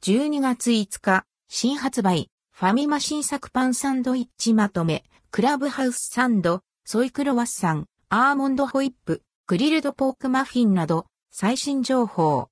[0.00, 12.48] 12月5日、新発売、ファミマ新作パンサンドイッチまとめ、クラブハウスサンド、ソイクロワッサン、アーモンドホイップ、グリルドポークマフィンなど、最新情報。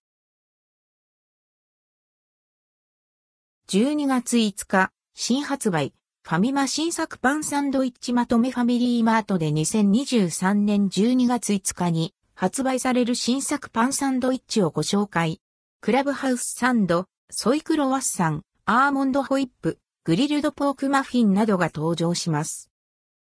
[3.69, 5.94] 12月5日、新発売、
[6.24, 15.40] ファミマ新作パンサンドイッチまとめファミリーマートで2023年12月5日に発売される新作パンサンドイッチをご紹介。
[15.81, 22.70] クラブハウスサンド、ソイクロワッサン、アーモンドホイップ、グリルドポークマフィンなどが登場します。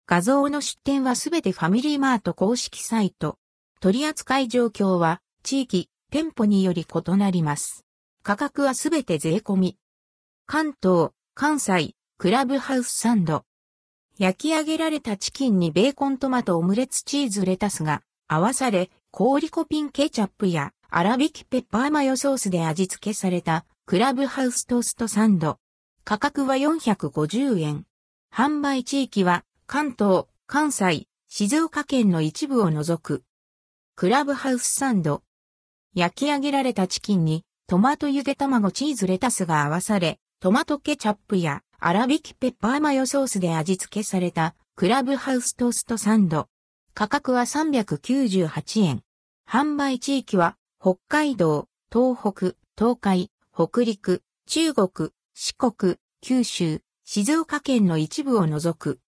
[0.06, 3.38] 画像の出展はすべてファミリーマート公式サイト。
[3.80, 7.86] 取扱い状況は地域、店舗により異なります。
[8.22, 9.78] 価格はすべて税込み。
[10.46, 13.44] 関東、関西、クラブハウスサンド。
[14.18, 25.58] 焼き上げられたチキンにベーコントマトオムレツチーズレタスが合わされ、氷コピンケチャップや粗挽きペッパーマヨソースで味付けされたクラブハウストーストサンド。
[26.04, 27.86] 価格は450円。
[28.32, 33.24] 販売地域は関東、関西、静岡県の一部を除く。
[33.96, 35.22] クラブハウスサンド。
[35.94, 46.48] 焼き上げられたチキンにトマトゆで卵チーズレタスが合わされ、トマトケチャップや粗挽きペッパーマヨソースで味付けされたクラブハウストーストサンド。
[46.94, 49.02] 価格は398円。
[49.48, 50.56] 販売地域は
[50.88, 59.00] 北海道、東北、東海、北陸、中国、四国、九州、静岡県の一部を除く。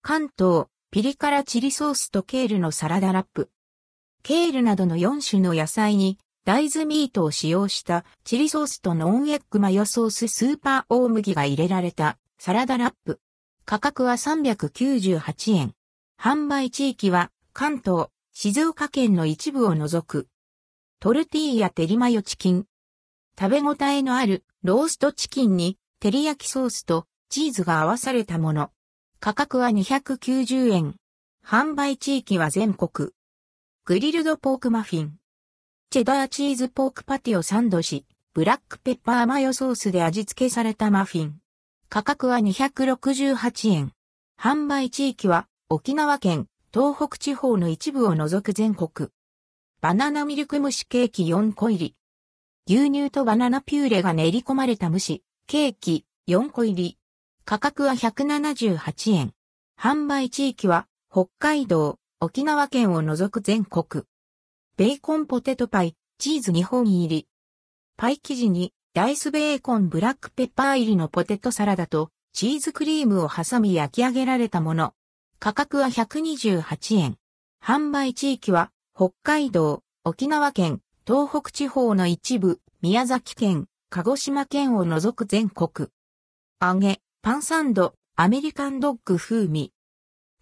[0.00, 3.50] 関東、ピリ辛チリソースとケールのサラダラップ。
[4.22, 13.18] ケールなどの4種の野菜に大豆ミートを使用したチリソースとノンエッグマヨソーススーパー大麦が入れられたサラダラップ。
[13.64, 15.74] 価格は398円。
[16.16, 20.28] 販売地域は関東、静岡県の一部を除く。
[21.00, 22.64] トルティーヤテリマヨチキン。
[23.38, 28.72] 食べ応えのあるローストチキンに照り焼きソースとチーズが合わされたもの。
[29.20, 30.96] 価格は290円。
[31.46, 33.10] 販売地域は全国。
[33.84, 35.18] グリルドポークマフィン。
[35.90, 38.04] チェダーチーズポークパティをサンドし、
[38.34, 41.38] ブラックペッパーマヨソースで味付けされたマフィン。
[41.88, 43.92] 価格は268円。
[44.36, 49.10] 販売地域は沖縄県、東北地方の一部を除く全国。
[49.80, 51.94] バナナミルク蒸しケーキ4個入り。
[52.66, 56.98] 牛乳とバナナピューレが練り込まれた蒸し、ケーキ4個入り。
[57.44, 59.32] 価格は178円。
[59.80, 64.02] 販売地域は北海道、沖縄県を除く全国。
[64.76, 67.28] ベーコンポテトパイ、チーズ2本入り。
[67.96, 74.94] パイ生地にダイスベーコンブラックペッパー入りのポテトサラダとチーズクリームを挟み焼き上げられたもの。
[75.38, 77.16] 価格は128円。
[77.64, 85.90] 販売地域は北海道、沖縄県、東北地方の一部、宮崎県、鹿児島県を除く全国。
[86.60, 89.72] 揚げ、パンサンド、アメリカンドッグ風味。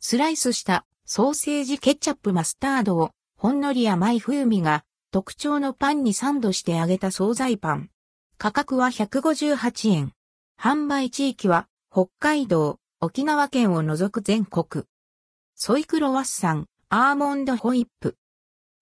[0.01, 7.91] スライスしたソーセージケチャップマスタードをほんのり甘い風味が特徴のパンにサンドして揚げた惣菜パン。
[8.39, 10.13] 価格は158円。
[10.59, 14.87] 販売地域は北海道、沖縄県を除く全国。
[15.55, 18.17] ソイクロワッサン、アーモンドホイップ。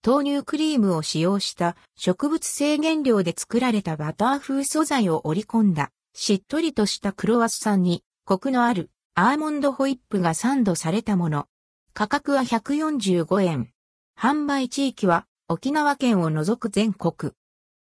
[0.06, 11.46] 豆乳クリームを使用した植物性原料で作られたバター風素材を織り込んだしっとりとしたクロワッサンにコクのあるアーモンドホイップがサンドされたもの。
[11.92, 13.70] 価格は145円。
[14.18, 17.32] 販売地域は沖縄県を除く全国。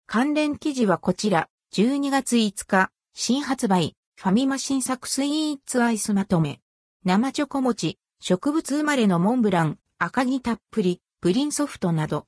[0.06, 6.62] 関連記事はこちら、12月5日、新発売、ファミマ新作スイーツアイスまとめ。
[7.04, 12.26] 生チョコ餅、植物生まれのモンブラン、赤木たっぷり、プリンソフトなど。